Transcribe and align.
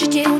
what 0.00 0.14
you. 0.14 0.37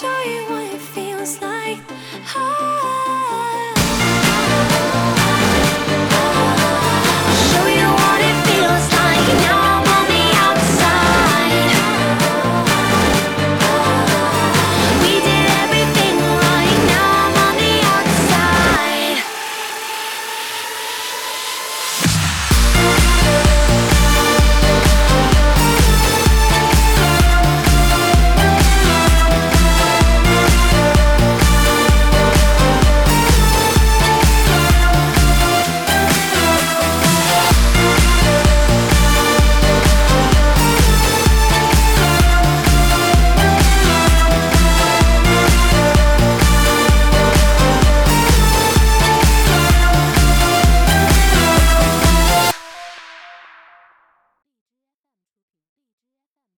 show 0.00 0.22
you 0.24 0.44
what 0.50 0.74
it 0.74 0.78
feels 0.78 1.40
like. 1.40 1.78
Oh. 2.36 2.75